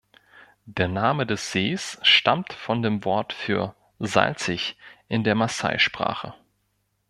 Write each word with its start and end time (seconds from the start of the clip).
Der 0.65 0.87
Name 0.87 1.27
des 1.27 1.51
Sees 1.51 1.99
stammt 2.01 2.53
von 2.53 2.81
dem 2.81 3.05
Wort 3.05 3.33
für 3.33 3.75
"salzig" 3.99 4.75
in 5.09 5.23
der 5.23 5.35
Massai-Sprache. 5.35 6.33